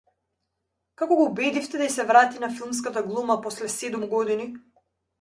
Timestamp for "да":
1.83-1.87